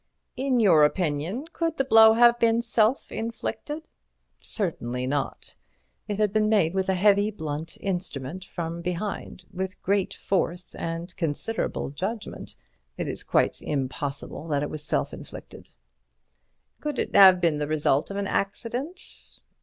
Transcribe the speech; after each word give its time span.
"In 0.35 0.59
your 0.59 0.83
opinion, 0.83 1.45
could 1.53 1.77
the 1.77 1.85
blow 1.85 2.13
have 2.15 2.39
been 2.39 2.63
self 2.63 3.11
inflicted?" 3.11 3.87
"Certainly 4.39 5.05
not. 5.05 5.55
It 6.07 6.17
had 6.17 6.33
been 6.33 6.49
made 6.49 6.73
with 6.73 6.89
a 6.89 6.95
heavy, 6.95 7.29
blunt 7.29 7.77
instrument 7.79 8.43
from 8.43 8.81
behind, 8.81 9.45
with 9.53 9.79
great 9.83 10.15
force 10.15 10.73
and 10.73 11.15
considerable 11.17 11.91
judgment. 11.91 12.55
It 12.97 13.07
is 13.07 13.23
quite 13.23 13.61
impossible 13.61 14.47
that 14.47 14.63
it 14.63 14.71
was 14.71 14.83
self 14.83 15.13
inflicted." 15.13 15.69
"Could 16.79 16.97
it 16.97 17.15
have 17.15 17.39
been 17.39 17.59
the 17.59 17.67
result 17.67 18.09
of 18.09 18.17
an 18.17 18.25
accident?" 18.25 18.99